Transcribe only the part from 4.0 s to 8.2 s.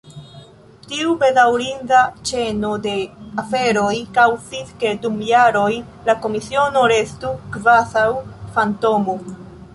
kaŭzis, ke dum jaroj la Komisiono restu kvazaŭ